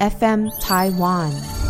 [0.00, 1.63] FM Taiwan。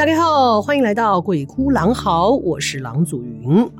[0.00, 3.70] 大家好，欢迎来到《鬼哭狼嚎》，我是郎祖云。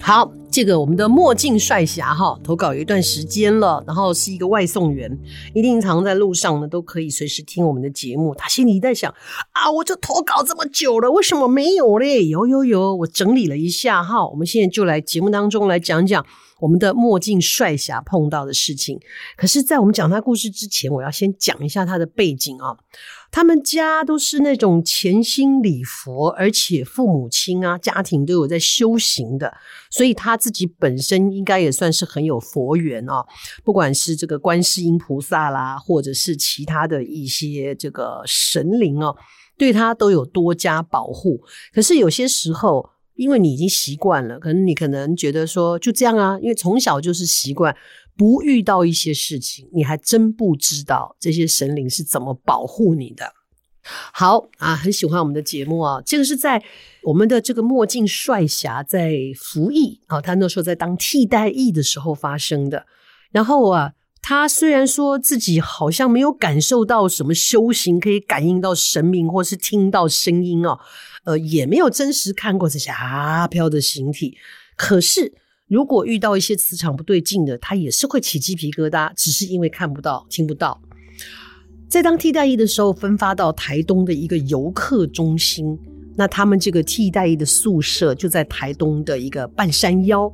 [0.00, 5.14] 好，这个我们的墨镜帅侠哈，投稿有一段时间了，然后是一个外送员，
[5.54, 8.34] 一定常在路上呢，都可以随时听我们的节目。
[8.34, 9.14] 他心里在想
[9.52, 12.24] 啊，我就投稿这么久了，为什么没有嘞？
[12.28, 16.24] 有有有，我整理了一下哈，我们现在就来节目当中来讲讲。
[16.60, 18.96] 我们的墨镜帅侠碰到的事情，
[19.36, 22.76] 可是，在我们讲他故事之前，我要先讲一下他的背景啊。
[23.32, 29.54] 他们家都是那种虔心礼佛，而且父母亲啊，家庭都有在修行的，
[29.90, 33.24] 所以他自己本身应该也算是很有佛缘哦。
[33.64, 39.16] 不管是这个观世音菩萨啦，或者是其他的一些这个神灵哦，
[39.56, 41.40] 对他都有多加保护。
[41.72, 47.74] 可是有些时候，因为你已经习惯了，可能你可能觉得说就这样啊，因为从小就是习惯，
[48.16, 53.32] 不遇到一些事情，你还真不知道这些神灵是怎么保护你的。
[54.12, 56.62] 好啊，很喜欢我们的节目啊，这个是在
[57.02, 62.86] 我们的这个墨镜帅侠在服役啊，他那时候在当替代役的时候发生的。
[63.32, 70.78] 然后啊，他虽然说自己好像没有感受到什么修行，可以感应到神明或是听到声音哦。
[71.24, 74.36] 呃，也没有真实看过这些阿飘的形体，
[74.76, 75.32] 可是
[75.72, 80.78] 如果遇到一些磁场不对劲的，他也是会起鸡皮疙瘩，只是因为看不到、听不到。
[81.88, 85.78] 在当替代役的时候，分发到台东的一个游客中心，
[86.14, 90.30] 那他们这个替代役的宿舍就在台东的一个半山腰。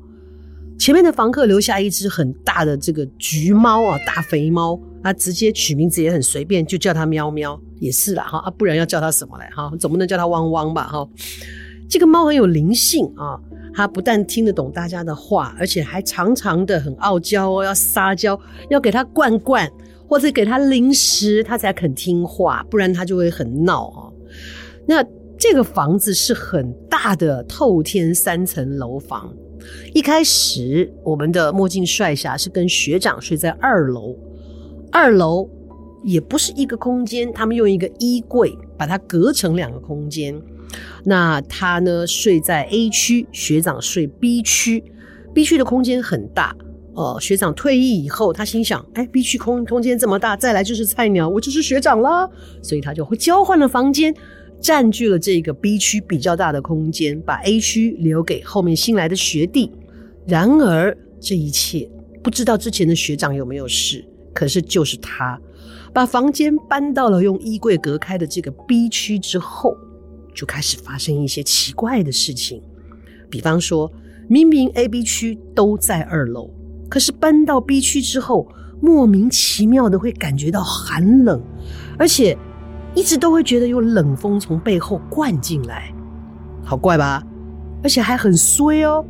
[0.76, 9.70] 前面的房客留下一只很大的这个橘猫啊，大肥猫，他直接取名字也很随便，就叫它喵喵，也是啦哈啊，不然要叫它什么来哈？
[9.78, 11.08] 总不能叫它汪汪吧哈？
[11.88, 13.40] 这个猫很有灵性啊，
[13.74, 18.38] 他不但听得懂大家的话，而且还常常的很傲娇哦，要撒娇，
[18.70, 19.70] 要给他罐罐
[20.06, 24.12] 或者给他零食，他才肯听话，不然他就会很闹哦。
[24.86, 25.04] 那
[25.38, 29.32] 这个房子是很大的透天三层楼房。
[29.92, 34.16] 一开始，我们的墨镜帅侠是跟学长睡在二楼，
[34.90, 35.48] 二楼
[36.04, 40.34] 也不是一个空间，他们用一个衣柜把它隔成两个空间。
[41.04, 44.82] 那他呢，睡在 A 区，学长睡 B 区
[45.34, 46.54] ，B 区的空间很大。
[46.94, 52.28] 呃，学长退役以后，他心想：哎，B 区空空间这么大，再来就是菜鸟，我就是学长了，
[52.60, 54.14] 所以他就会交换了房间。
[54.60, 59.70] 占据了这个 B 区比较大的空间，把 A 区留给后面新来的学弟。
[60.26, 61.88] 然而，这一切
[62.24, 64.04] 不知道之前的学长有没有事，
[64.34, 65.40] 可是就是他
[65.92, 69.76] 把房间搬到了用衣柜隔开的这个 B 区之后，
[70.38, 72.62] 就开始发生一些奇怪的事情。
[73.28, 73.90] 比方说，
[74.28, 76.48] 明明 A、B 区都在二楼，
[76.88, 78.46] 可是搬到 B 区之后，
[78.80, 81.42] 莫名其妙的会感觉到寒冷，
[81.98, 82.38] 而且。
[82.94, 85.92] 一直都会觉得有冷风从背后灌进来，
[86.64, 87.22] 好怪吧？
[87.82, 89.04] 而且还很衰哦，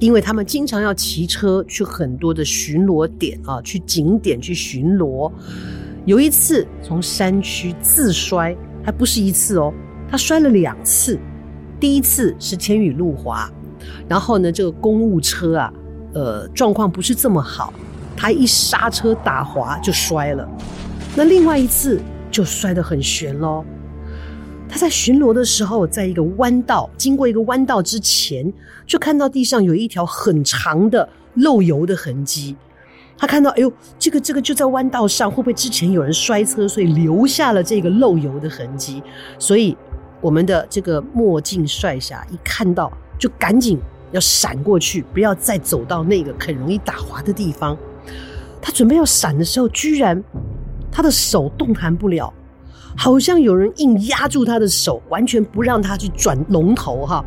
[0.00, 5.30] 因为他们经常要骑车去很多的巡逻点啊，去景点去巡逻。
[6.06, 9.72] 有一次从山区自摔，还不是一次哦，
[10.10, 11.18] 他摔了两次。
[11.78, 13.50] 第一次是天雨路滑，
[14.08, 15.72] 然后呢，这个公务车啊，
[16.12, 17.72] 呃，状况不是这么好，
[18.16, 20.48] 他一刹车打滑就摔了。
[21.14, 22.00] 那另外一次。
[22.32, 23.64] 就摔得很悬喽。
[24.68, 28.52] 他在巡逻的时候，在一个弯道经过一个弯道之前，
[28.86, 32.54] 就看到地上有一条很长的漏油的痕迹。
[33.18, 39.02] 他看到，哎呦，这个这个就在弯道上，会不会之前有人摔车，所以留下了这个漏油的痕迹？
[39.36, 39.76] 所以
[40.20, 43.78] 我们的这个墨镜帅侠一看到，就赶紧
[44.12, 47.76] 要闪过去，不要再走到那个很容易打滑的地方。
[48.62, 50.22] 他准备要闪的时候，居然。
[50.92, 52.34] 他的手动弹不了，
[52.96, 57.24] 好像有人硬压住他的手，完全不让他去转龙头哈，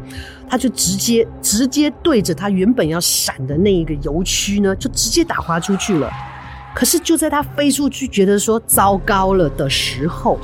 [0.50, 6.12] 他就直接直接对着他原本要闪的那一个油区呢，就直接打滑出去了。
[6.76, 10.38] 可是就在他飞出去，觉得说糟糕了的时候，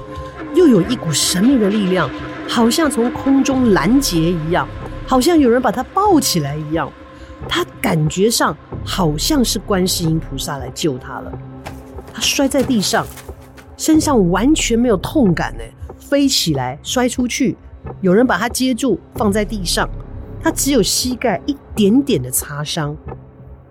[0.55, 2.09] 又有一股神秘的力量，
[2.49, 4.67] 好像从空中拦截一样，
[5.07, 6.91] 好像有人把他抱起来一样，
[7.47, 11.31] 他感觉上好像是观世音菩萨来救他了。
[12.11, 13.05] 他摔在地上，
[13.77, 15.63] 身上完全没有痛感呢，
[15.99, 17.55] 飞起来摔出去，
[18.01, 19.87] 有人把他接住放在地上，
[20.43, 22.97] 他只有膝盖一点点的擦伤。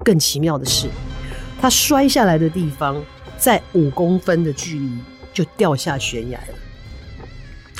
[0.04, 0.88] 更奇妙的是，
[1.60, 2.96] 他摔下来的地方
[3.36, 4.92] 在五公分的距离
[5.34, 6.54] 就掉下悬崖了。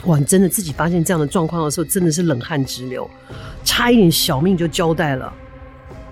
[0.07, 0.19] 哇！
[0.19, 3.09] 你真的自己发现这样的状况的时候，真的是冷汗直流，
[3.65, 5.33] 差一点小命就交代了。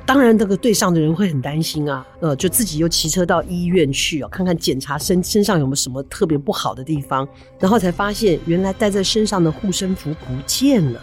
[0.05, 7.29] 当然，这个队上的人会很担心啊，呃，就自己又骑车到医院去哦，看看检查身身上有没有什么特别不好的地方，
[7.59, 11.01] 然后才发现原来带在身上的护身符不见了。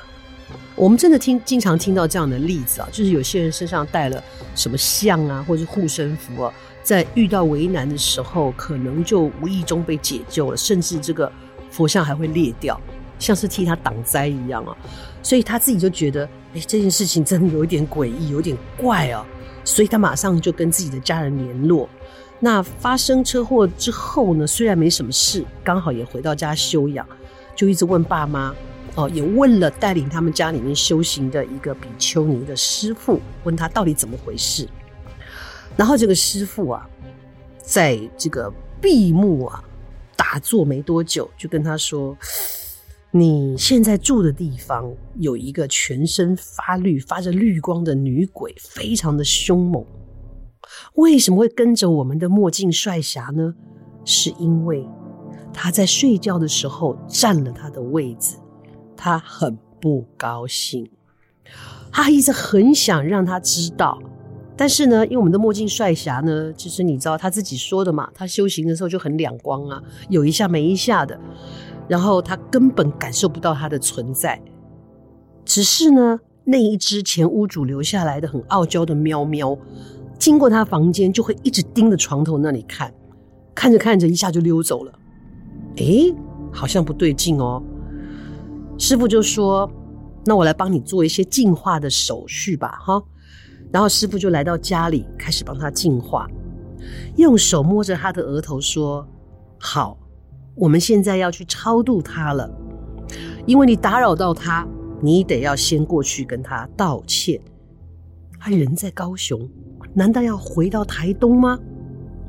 [0.76, 4.24] 我们真的听经常听到这样的例子啊，就是有些人身上带了
[4.56, 11.30] 什么像啊，或者是护身符啊，在遇到危难的时候，可能就无意中被解救了，甚至这个
[11.74, 12.80] 佛像还会裂掉，
[13.20, 14.78] 像是替他挡灾一样啊。
[15.22, 16.30] 所以他自己就觉得。
[16.56, 19.26] 哎，这件事情真的有一点诡异，有点怪哦，
[19.66, 21.90] 所以他马上就跟自己的家人联络。
[22.40, 27.04] 那发生车祸之后呢，虽然没什么事，刚好也回到家休养，
[27.56, 28.54] 就一直问爸妈
[28.94, 34.70] 哦，也问了带领他们家里面修行的一个比丘尼的师父，问他到底怎么回事。
[35.76, 36.88] 然后这个师父啊，
[37.64, 39.64] 在这个闭目啊
[40.34, 42.18] 他坐没多久，就跟他说。
[43.12, 49.86] 你现在住的地方有一个全身发绿、发着绿光的女鬼，非常的凶猛。
[50.96, 53.54] 为什么会跟着我们的墨镜帅侠呢？
[54.04, 54.84] 是因为
[55.54, 58.40] 他在睡觉的时候占了他的位子，
[58.98, 60.90] 他很不高兴。
[61.92, 64.02] 他一直很想让他知道，
[64.56, 71.20] 但是呢，因为我们的墨镜帅侠呢，其实你知道他自己说的嘛，他修行的时候就很两光啊，有一下没一下的。
[71.88, 74.42] 然后他根本感受不到他的存在，
[75.44, 79.58] 只是呢，那一只前屋主留下来的很傲娇的喵喵，
[80.18, 82.94] 经过他房间就会一直盯着床头那里看，
[83.54, 84.94] 看着看着一下就溜走了。
[85.76, 86.16] 诶，
[86.52, 87.62] 好像不对劲哦。
[88.78, 89.70] 师傅就说
[90.26, 93.04] ：“那我来帮你做一些净化的手续吧，哈。”
[93.74, 96.30] 然后师傅就来到家里，开始帮他净化，
[97.18, 99.06] 用手摸着他的额头说
[99.60, 99.98] ：“好。”
[100.56, 102.48] 我们现在要去超度他了，
[103.48, 104.64] 因为你打扰到他，
[105.02, 107.42] 你得要先过去跟他道歉。
[108.40, 109.50] 他人在高雄，
[109.96, 111.58] 难道要回到台东吗？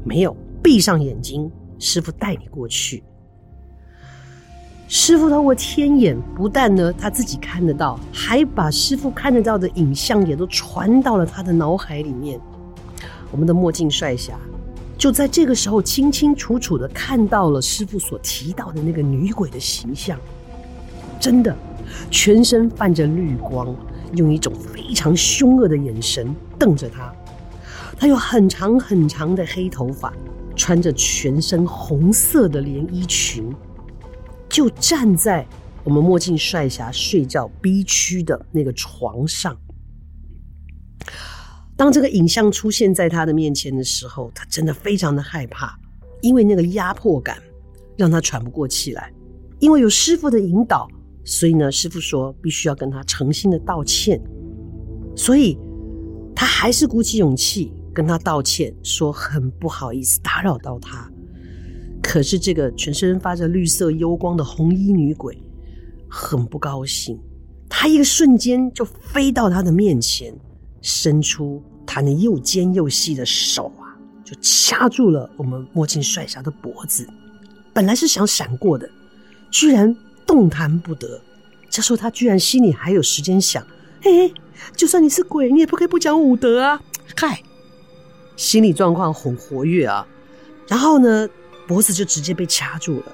[0.04, 3.04] 没有，闭上眼睛，师傅带你过去。
[4.96, 12.40] 师傅透过天眼，不但呢他自己看得到，还把师傅看得到的影像也都传到了他的脑海里面。
[13.32, 14.38] 我们的墨镜帅侠。
[14.96, 20.16] 就在这个时候，清清楚楚的看到了师傅所提到的那个女鬼的形象，
[21.18, 21.52] 真的，
[22.08, 23.74] 全身泛着绿光，
[24.12, 27.12] 用一种非常凶恶的眼神瞪着他。
[27.98, 30.12] 他有很长很长的黑头发，
[30.54, 33.52] 穿着全身红色的连衣裙，
[34.54, 35.44] 就站在
[35.82, 39.58] 我们墨镜帅侠睡觉 B 区的那个床上。
[41.76, 45.76] 当这个影像出现在他的面前的时候，他真的非常的害怕，
[46.22, 47.36] 因为那个压迫感
[47.96, 49.12] 让他喘不过气来。
[49.58, 50.86] 因为有师傅的引导，
[51.24, 54.22] 所以呢，师傅说必须要跟他诚心的道歉，
[55.16, 55.58] 所以
[56.32, 61.10] 他还是鼓起勇气跟他道歉，说很不好意思打扰到他。
[62.14, 65.36] 可是这个全身发着绿色幽光的红衣女鬼
[66.08, 67.18] 很不高兴，
[67.68, 70.32] 她一个瞬间就飞到他的面前。
[70.80, 77.04] 伸出她那又尖又细的手啊，就掐住了我们墨镜帅侠的脖子。
[77.72, 78.88] 本来是想闪过的，
[79.50, 79.92] 居然
[80.24, 81.20] 动弹不得。
[81.68, 83.66] 这时候他居然心里还有时间想：
[84.00, 84.34] 嘿嘿，
[84.76, 86.80] 就算你是鬼，你也不可以不讲武德啊！
[87.16, 87.42] 嗨，
[88.36, 90.06] 心理状况很活跃啊。
[90.68, 91.28] 然后呢，
[91.66, 93.12] 脖子就直接被掐住了，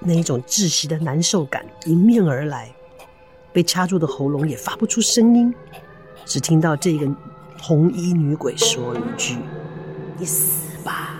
[0.00, 2.74] 那一种窒息的难受感迎面而来，
[3.52, 5.54] 被掐住的喉咙也发不出声音。
[6.24, 7.06] 只听到这个
[7.60, 9.36] 红衣女鬼说了一句
[10.18, 11.10] ：“你死吧！”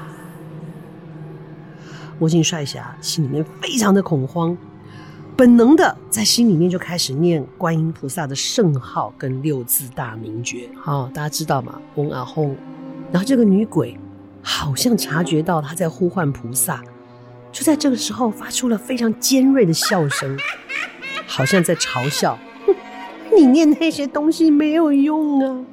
[2.19, 4.57] 墨镜帅侠心里面非常的恐慌，
[5.37, 10.69] 本能的在心里面就开始念观音菩萨的圣号跟六字大明诀。
[10.81, 11.81] 好、哦，大家知道吗？
[11.97, 12.55] 嗡啊吽。
[13.13, 13.99] 然后这个女鬼
[14.47, 16.85] 好像察觉到他在呼唤菩萨，
[17.51, 20.39] 就在这个时候发出了非常尖锐的笑声，
[21.27, 22.39] 好像在嘲笑。
[22.67, 22.75] 哼
[23.35, 25.65] 你念那些东西没有用啊！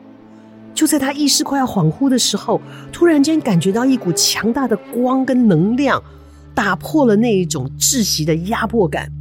[0.73, 2.61] 就在他意识快要恍惚的时候，
[2.93, 6.01] 突然间感觉到一股强大的光跟能量，
[6.55, 9.11] 打破了那一种窒息的压迫感。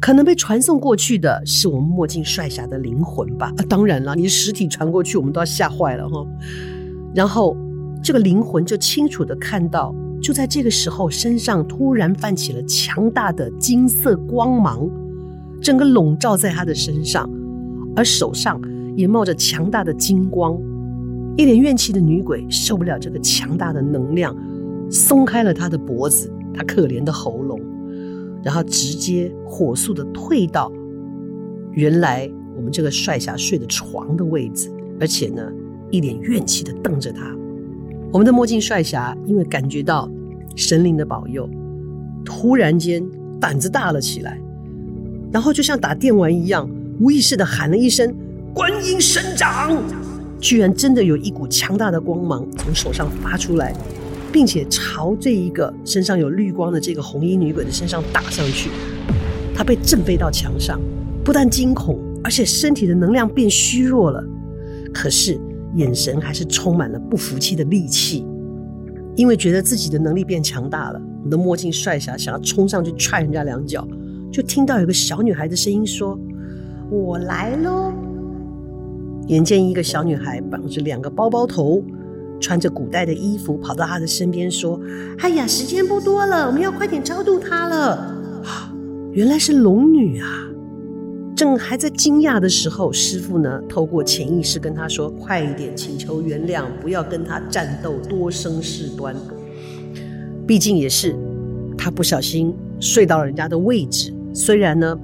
[0.00, 3.52] 可能被传送过去的是我们墨镜帅侠的灵魂吧？
[3.58, 6.26] 啊，当然了，你实体传过去，我们都要吓坏了哈。
[7.14, 7.56] 然后
[8.04, 14.86] 这个灵魂就清楚的看到，就在这个时候，身上突然泛起了强大的金色光芒，
[15.62, 17.26] 整个笼罩在他的身上，
[17.96, 18.60] 而手上
[18.94, 20.54] 也冒着强大的金光。
[21.38, 24.36] 一脸怨气的女鬼受不了这个强大的能量，
[24.90, 27.58] 松开了她的脖子，她可怜的喉咙，
[28.42, 30.70] 然后直接火速的退到
[31.72, 34.70] 原来我们这个帅侠睡的床的位置，
[35.00, 35.42] 而且呢，
[35.90, 37.34] 一脸怨气的瞪着他。
[38.14, 40.08] 我们的墨镜帅侠因为感觉到
[40.54, 41.50] 神灵的保佑，
[42.24, 43.04] 突然间
[43.40, 44.40] 胆子大了起来，
[45.32, 48.14] 然后就像打电玩一样，无意识的喊了一声
[48.54, 49.82] “观音神掌”。
[50.38, 53.74] 居然真的有一股强大的光芒从手上发出来，
[54.32, 58.70] 并且朝这一个身上有绿光的这个红衣女鬼的身上打上去。
[59.56, 60.80] 她被震飞到墙上，
[61.24, 64.24] 不但惊恐，而且身体的能量变虚弱了。
[64.92, 65.36] 可是
[65.76, 68.26] 眼神还是充满了不服气的戾气，
[69.16, 71.00] 因为觉得自己的能力变强大了。
[71.24, 73.86] 我的墨镜帅侠想要冲上去踹人家两脚，
[74.30, 76.18] 就听到有个小女孩的声音说
[76.90, 77.92] ：“我来喽。”
[79.28, 81.82] 眼见一个小女孩绑着两个包包头，
[82.38, 84.78] 穿着古代的衣服，跑到他的身边说
[85.18, 88.14] ：“哎呀，时间不多了，我们要快点超度她了。
[89.12, 90.28] ”，原来是龙女啊！
[91.36, 99.14] 正还在惊讶的时候，师傅呢，透过潜意识跟他说：“快一点，请求原谅，不要跟他战斗，多生事端。
[100.46, 101.16] 毕竟也是
[101.76, 104.98] 他不小心睡到了人家的位置，虽然呢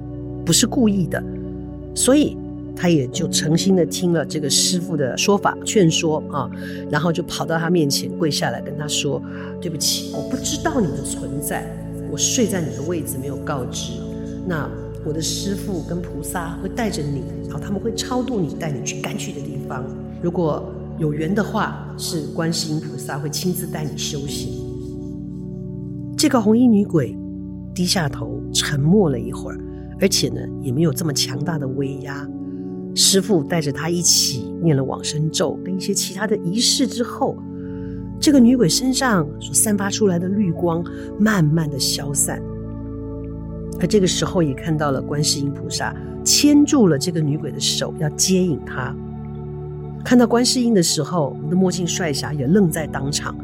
[0.45, 1.23] 不是故意的，
[1.95, 2.37] 所以。”
[2.73, 6.49] 他也就诚心的听了这个师傅的说法劝说啊，
[6.89, 9.21] 然后就跑到他面前跪下来跟他说
[9.61, 11.63] ：“对不起，我不知道你的存在，
[12.09, 13.91] 我睡在你的位置没有告知。
[14.47, 14.67] 那
[15.05, 19.83] 我的师父跟菩萨会带着你，然后他们会超度你，带你去该去的地方。
[20.21, 24.61] 如果有缘的话，是观世音菩萨会亲自带你修行。”
[26.15, 27.17] 这个红衣女鬼
[27.73, 29.57] 低下头沉默了一会儿，
[29.99, 32.29] 而且呢也没有这么强大的威压。
[32.93, 37.35] 师父带着他一起念了往生咒跟一些其他的仪式之后，
[38.19, 40.83] 这个女鬼身上所散发出来的绿光
[41.17, 42.39] 慢慢的消散，
[43.79, 48.95] 而这个时候也看到了观世音菩萨牵住了这个女鬼的手，要接引她。
[50.03, 53.35] 看到观世音的时候，我们的墨镜帅侠也愣在当场，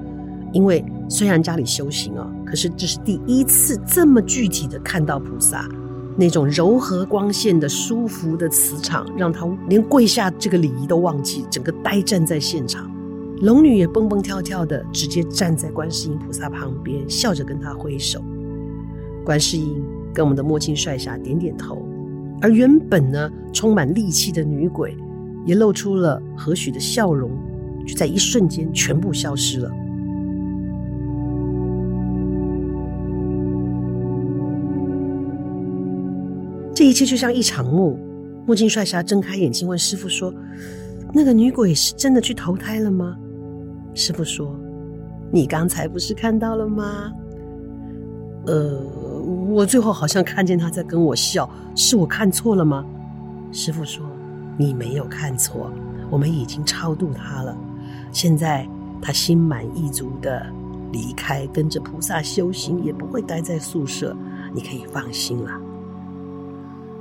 [0.51, 5.67] 因为虽然家里修行啊，可是这是第一次这么具体的看到菩萨。
[6.19, 12.91] 那种柔和光线的舒服的磁场，让他连跪下这个礼仪都忘记，整个呆站在现场。
[13.41, 18.19] 龙女也蹦蹦跳跳的，直接站在观世音菩萨旁边，笑着跟他挥手。
[19.24, 19.79] 观世音
[20.13, 21.85] 跟我们的墨镜帅侠点点头，
[22.41, 24.95] 而原本呢充满戾气的女鬼，
[25.45, 27.31] 也露出了和煦的笑容，
[27.85, 29.71] 就在一瞬间全部消失了。
[36.73, 37.97] 这一切就像一场梦。
[38.45, 40.33] 墨镜帅侠睁开眼睛问师傅说
[41.13, 43.17] ：“那个女鬼是真的去投胎了吗？”
[43.93, 44.57] 师傅说
[45.33, 47.11] ：“你刚才不是看到了吗？”
[48.47, 48.79] 呃，
[49.27, 52.86] 我最后好像看见他在跟我笑，是我看错了吗？
[53.51, 54.05] 师傅说
[54.57, 55.69] ：“你没有看错，
[56.10, 57.57] 我们已经超度他了。
[58.12, 58.67] 现在
[59.01, 60.46] 他心满意足的
[60.93, 64.15] 离开，跟着菩萨修行，也不会待在宿舍，
[64.53, 65.51] 你可以放心了。”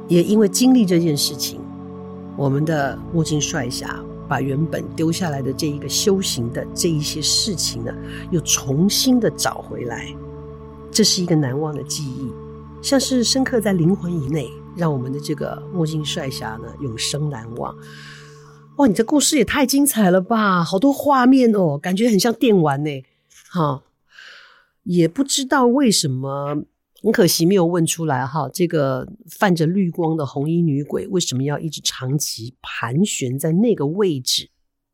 [0.08, 1.60] 也因为经历这件事情，
[2.36, 7.92] 我们的墨镜帅侠把原本丢下来的这一个修行的这一些事情呢，
[8.30, 10.08] 又重新的找回来。
[10.96, 12.32] 这是一个难忘的记忆，
[12.82, 17.76] 像是深刻在灵魂以内，让我们的这个墨镜帅侠呢永生难忘。
[18.78, 20.64] 哇，你这故事也太精彩了吧！
[20.64, 22.90] 好多画面哦，感觉很像电玩呢。
[23.50, 23.82] 哈，
[24.84, 26.64] 也不知道为什么。
[27.02, 34.48] 很可惜没有问出来哈，这个泛着绿光的红衣女鬼为什么要一直长期盘旋在那个位置？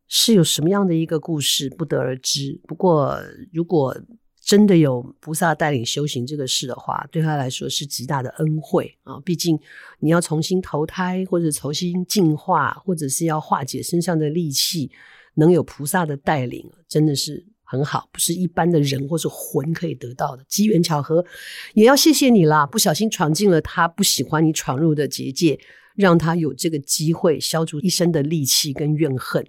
[0.09, 1.71] 是有什么样的一个故事？
[1.71, 2.61] 不得而知。
[2.67, 3.17] 不过，
[3.53, 3.97] 如果
[4.43, 9.21] 真的有菩萨带领修行这个事的话，对他来说是极大的恩惠啊！
[9.25, 9.59] 毕竟
[10.01, 14.91] 你要重新投胎，或者重新进化，或者是要化解身上的戾气，
[15.35, 17.47] 能有菩萨的带领，真的是。
[17.65, 21.25] 很好，不是一般的人或是魂可以得到的机缘巧合，
[21.73, 22.67] 也要谢谢你啦！
[22.67, 25.59] 不小心闯进了他不喜欢你闯入的结界，
[25.97, 29.43] 让他有这个机会消除一生的戾气跟怨恨，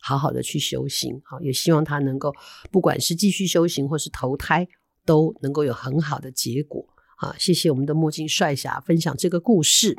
[0.00, 1.20] 好好的去修行。
[1.24, 2.34] 好，也希望他能够
[2.70, 4.66] 不管是继续修行或是投胎，
[5.04, 6.84] 都能够有很好的结果。
[7.16, 9.96] 啊，谢谢我们的墨镜帅侠分享这个故事，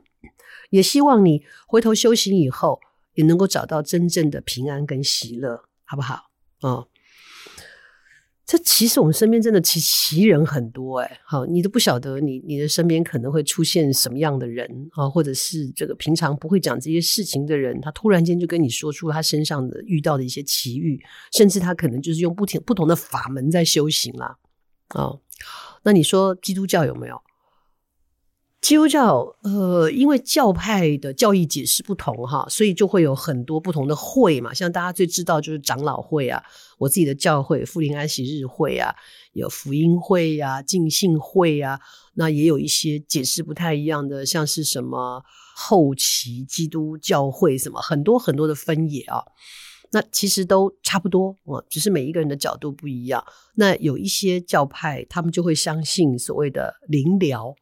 [0.71, 2.79] 也希望你回头修行以后，
[3.13, 6.31] 也能够找到真正的平安跟喜乐，好不好？
[6.61, 6.87] 啊。
[8.51, 24.37] 这其实我们身边真的奇奇人很多哎，好，你都不晓得你你的身边可能会出现什么样的人啊，或者是这个平常不会讲这些事情的人，他突然间就跟你说出他身上的遇到的一些奇遇，甚至他可能就是用不停不同的法门在修行啦。
[24.95, 25.21] 哦。
[25.83, 27.21] 那你说基督教有没有？
[28.61, 34.53] 基督教，呃，因为教派的教义解释不同哈，所以就会有很多不同的会嘛。
[34.53, 36.41] 像大家最知道就是长老会啊，
[36.77, 38.95] 我自己的教会复临安息日会啊，
[39.33, 41.79] 有福音会呀、浸信会呀，
[42.13, 45.23] 那也有一些解释不太一样的，像是什么
[45.55, 49.23] 后期基督教会什么，很多很多的分野啊。
[49.91, 53.25] 那其实都差不多，哦，只是每一个人的角度不一样。
[53.55, 57.55] 那有一些教派，他们就会相信所谓的灵疗。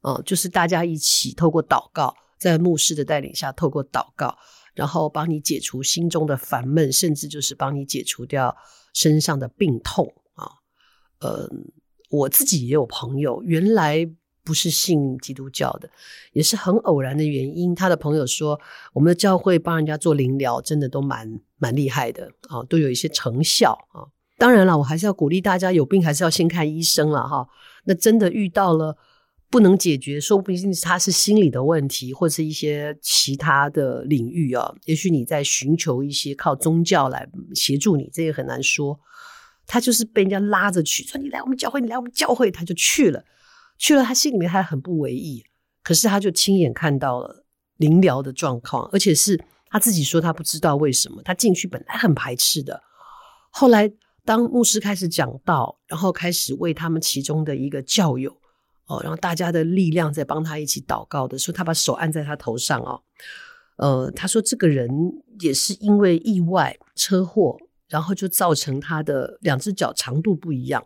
[0.00, 4.38] 哦，就是大家一起透过祷告，在牧师的带领下，透过祷告，
[4.74, 8.56] 然后帮你解除心中的烦闷，甚至就是帮你解除掉
[8.94, 10.48] 身上的病痛啊。
[11.18, 11.50] 呃，
[12.10, 14.08] 我自己也有朋友，原来
[14.44, 15.90] 不是信基督教的，
[16.32, 17.74] 也是很偶然的原因。
[17.74, 18.58] 他的朋友说，
[18.92, 24.06] 我们的教会帮人家做灵疗，真的都蛮蛮厉害的啊，都有一些成效啊。
[24.38, 27.48] 当然了，我还是要鼓励大家，有病还是要先看医生了哈。
[27.84, 28.96] 那真的遇到了。
[29.50, 34.74] 不能解决，说不定是他是心理的问题，或是一些其他的领域啊。
[34.84, 39.00] 也许你在寻求一些靠宗教来协助你，这也很难说。
[39.66, 43.24] 他就是被人家拉着去，说你来我们教会，你来我们教会，他就去了。
[43.78, 45.44] 去了，他心里面还很不为意，
[45.82, 49.38] 可是他就亲眼看到了灵疗的状况，而且是
[49.70, 52.82] 他自己说他不知道为什么，他进去本来很排斥的，
[53.50, 53.90] 后来
[54.24, 58.36] 当牧师开始讲道，然后开始为他们其中的一个教友。
[58.88, 63.00] 哦，然后大家的力量在帮他一起祷告的时候，他把手按在他头上哦，
[63.76, 64.90] 呃，他说这个人
[65.40, 67.56] 也是因为意外车祸，
[67.88, 70.84] 然后就造成他的两只脚长度不一样，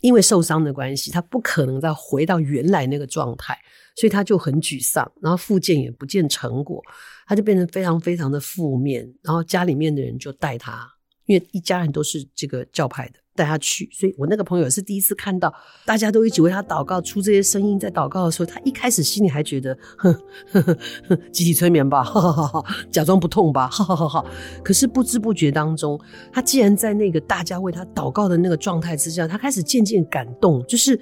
[0.00, 3.58] 因为受伤的关系，他不可能再回到原来那个状态，
[3.96, 6.82] 所以他就很沮丧，然后复健也不见成果，
[7.26, 10.88] 他就变成非常非常的负面，然后家里面的人就带他，
[11.26, 13.19] 因为一家人都是这个教派的。
[13.36, 15.52] 带他去，所以我那个朋友是第一次看到，
[15.86, 20.12] 大家都一起为他祷告，出这些声音在祷告的时候，他一开始心里还觉得，哼，
[20.52, 20.76] 哼哼
[21.08, 24.24] 哼，集体催眠吧，哈哈哈哈，假装不痛吧，哈哈哈哈。
[24.62, 25.98] 可是不知不觉当中，
[26.32, 31.00] 他既然在那个大家为他祷告的那个状态之下，他开始渐渐感动，就是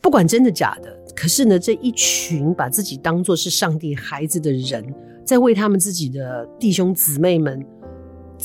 [0.00, 4.84] 不管真的假的，可是呢，这一群把自己当做是上帝孩子的人，
[5.24, 7.64] 在为他们自己的弟兄姊妹们。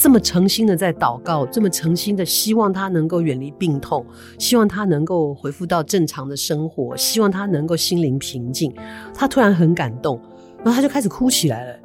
[0.02, 4.06] 这么诚心的在祷告，这么诚心的希望他能够远离病痛，
[4.38, 8.74] 希望他能够恢复到正常的生活，希望他能够心灵平静。
[9.14, 10.18] 他突然很感动，
[10.64, 11.80] 然后他就开始哭起来了。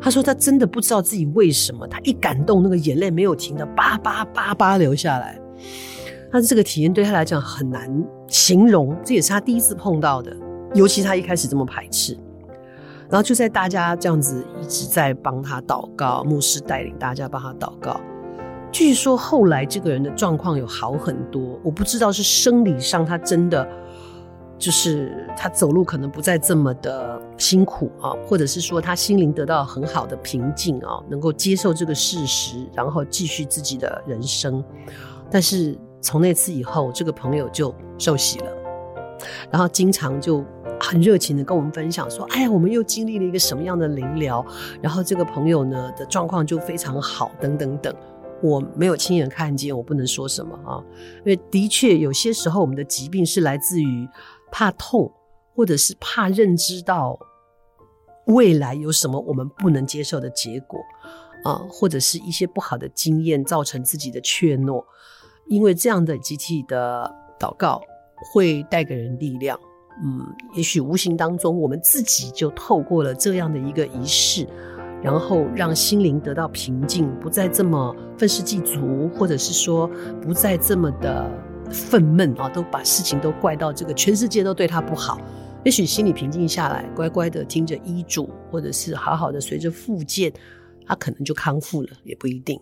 [0.00, 5.40] 他说他真的不知道自己为什么，他一感动，那个眼泪没有停的叭叭叭叭流下来。
[6.32, 7.88] 他这个体验对他来讲很难
[8.26, 10.36] 形容，这也是他第一次碰到的，
[10.74, 12.18] 尤其他一开始这么排斥。
[13.14, 18.00] 然后就在大家这样子一直在帮他祷告，牧师带领大家帮他祷告。
[18.72, 23.64] 据说后来这个人的状况有好很多，我不知道是生理上他真的
[24.58, 34.60] 就是他走路可能不再这么的辛苦啊，或者是说他心灵得到很好的平静啊，能够接受这个事实，然后继续自己的人生。
[35.30, 38.50] 但是从那次以后，这个朋友就受洗了，
[39.52, 40.44] 然后经常就。
[40.80, 44.44] 很热情的跟我们分享说：“哎呀，我们又经历了一个什么样的灵疗，
[44.82, 47.94] 然后这个朋友呢的状况就非常好，等等等。
[48.42, 50.84] 我没有亲眼看见，我不能说什么啊。
[51.18, 54.06] 因为的确有些时候，我们的疾病是来自于
[54.52, 55.10] 怕痛，
[55.54, 57.18] 或者是怕认知到
[58.26, 60.78] 未来有什么我们不能接受的结果
[61.44, 64.84] 啊，或者是一些不好的经验造成自己的怯懦。
[65.48, 67.80] 因为这样的集体的祷告
[68.32, 69.58] 会带给人力量。”
[70.02, 74.46] 嗯，也许无形当中，我们自己就透过了这样的一个仪式，
[75.02, 79.88] 然后让心灵得到平静，不再这么愤世嫉俗，或者是说
[80.20, 81.30] 不再这么的
[81.70, 85.20] 愤懑啊，都把事情都怪到这个全世界都对他不好。
[85.64, 90.32] 也许心里平静下来，乖乖的听着医嘱，或者是好好的随着复健，
[90.86, 92.60] 他可能就康复了，也不一定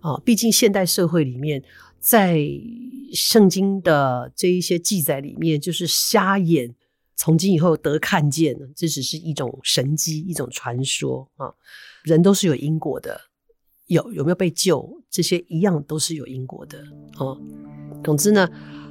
[0.00, 0.20] 啊。
[0.24, 1.62] 毕竟现代社会里面。
[2.04, 2.36] 在
[3.14, 6.74] 圣经的这一些记载里面，就是瞎眼
[7.16, 11.54] 从今以后得看见，这只是一种神迹，一种传说啊。
[12.02, 13.18] 人都是有因果的，
[13.86, 16.78] 有有没有被救，这些一样都是有因果的
[17.16, 17.32] 啊。
[18.02, 18.46] 总之呢，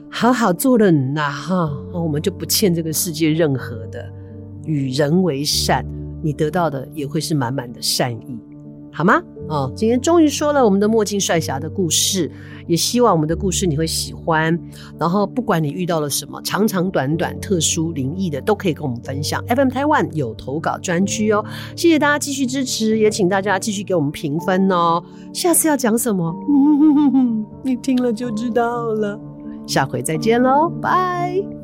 [0.10, 4.12] 好好做人呐，哈，我们就不欠这个世界任何的，
[4.66, 5.86] 与人为善，
[6.24, 8.40] 你得到的也会是满满的善意，
[8.92, 9.22] 好吗？
[9.50, 9.70] 啊！
[9.76, 12.32] 今天终于说了我们的墨镜帅侠的故事，
[12.68, 14.58] 也希望我们的故事你会喜欢。
[15.00, 19.44] 然后不管你遇到了什么长长短短、特殊灵异的，都可以跟我们分享。
[19.48, 21.44] FM Taiwan 有投稿专区哦，
[21.76, 25.04] 谢谢大家继续支持，也请大家继续给我们评分哦。
[25.34, 26.34] 下次要讲什么？
[27.64, 29.20] 你听了就知道了。
[29.66, 31.63] 下回再见喽，拜。